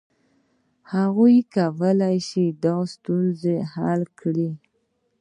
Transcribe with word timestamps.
هغوی 0.93 1.35
کولای 1.55 2.17
شول 2.27 2.53
دا 2.63 2.73
ستونزه 2.93 3.55
حل 3.73 4.01
کړي. 4.19 4.49